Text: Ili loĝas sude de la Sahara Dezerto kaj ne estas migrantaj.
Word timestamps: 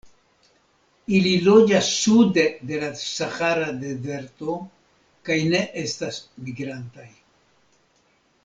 Ili 1.17 1.33
loĝas 1.47 1.89
sude 2.05 2.45
de 2.71 2.79
la 2.85 2.89
Sahara 3.01 3.67
Dezerto 3.83 4.57
kaj 5.29 5.39
ne 5.53 5.63
estas 5.83 6.19
migrantaj. 6.49 7.11